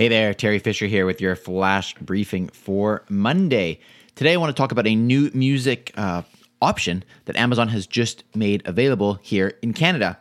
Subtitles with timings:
[0.00, 3.80] Hey there, Teri Fisher here with your flash briefing for Monday.
[4.14, 6.22] Today, I want to talk about a new music uh,
[6.62, 10.18] option that Amazon has just made available here in Canada.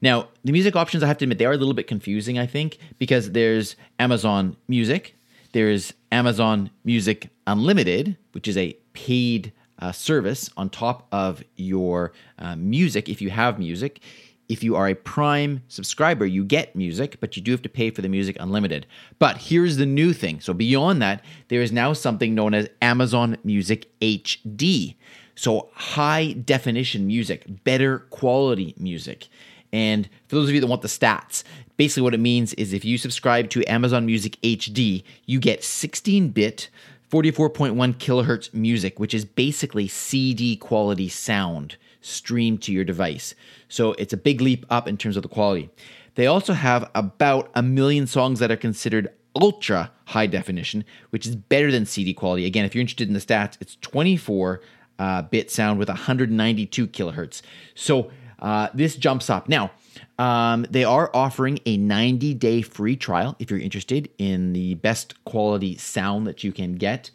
[0.00, 2.46] Now, the music options, I have to admit, they are a little bit confusing, I
[2.46, 5.14] think, because there's Amazon Music,
[5.52, 12.56] there's Amazon Music Unlimited, which is a paid uh, service on top of your uh,
[12.56, 14.00] music if you have music.
[14.48, 17.90] If you are a Prime subscriber, you get music, but you do have to pay
[17.90, 18.86] for the music unlimited.
[19.18, 20.40] But here's the new thing.
[20.40, 24.96] So, beyond that, there is now something known as Amazon Music HD.
[25.34, 29.28] So, high definition music, better quality music.
[29.72, 31.44] And for those of you that want the stats,
[31.76, 36.28] basically what it means is if you subscribe to Amazon Music HD, you get 16
[36.28, 36.68] bit,
[37.10, 43.34] 44.1 kilohertz music, which is basically CD quality sound streamed to your device.
[43.68, 45.70] So it's a big leap up in terms of the quality.
[46.14, 51.36] They also have about a million songs that are considered ultra high definition, which is
[51.36, 52.44] better than CD quality.
[52.44, 54.60] Again, if you're interested in the stats, it's 24
[54.98, 57.42] uh, bit sound with 192 kilohertz.
[57.74, 59.48] So uh, this jumps up.
[59.48, 59.70] Now,
[60.18, 65.22] um, they are offering a 90 day free trial if you're interested in the best
[65.24, 67.10] quality sound that you can get.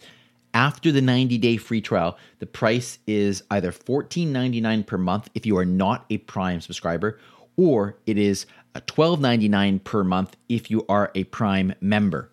[0.58, 5.56] After the 90 day free trial, the price is either $14.99 per month if you
[5.56, 7.20] are not a Prime subscriber,
[7.58, 12.32] or it is $12.99 per month if you are a Prime member.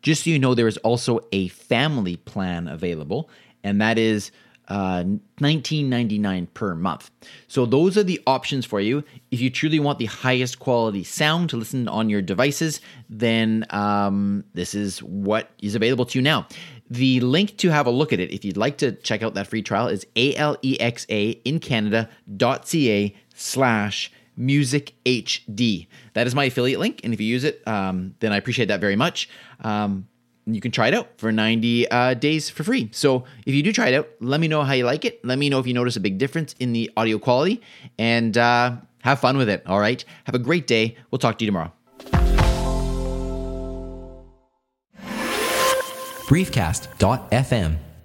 [0.00, 3.28] Just so you know, there is also a family plan available,
[3.62, 4.30] and that is
[4.68, 5.04] uh,
[5.40, 7.10] 19.99 per month.
[7.46, 9.04] So those are the options for you.
[9.30, 14.44] If you truly want the highest quality sound to listen on your devices, then um,
[14.54, 16.48] this is what is available to you now.
[16.88, 19.48] The link to have a look at it, if you'd like to check out that
[19.48, 25.88] free trial, is alexa in Canada.ca slash music HD.
[26.14, 28.80] That is my affiliate link, and if you use it, um, then I appreciate that
[28.80, 29.28] very much.
[29.60, 30.06] Um,
[30.46, 32.88] you can try it out for 90 uh, days for free.
[32.92, 35.24] So if you do try it out, let me know how you like it.
[35.24, 37.62] Let me know if you notice a big difference in the audio quality,
[37.98, 39.64] and uh, have fun with it.
[39.66, 40.04] All right.
[40.24, 40.96] Have a great day.
[41.10, 41.72] We'll talk to you tomorrow.
[46.26, 47.95] Briefcast.fm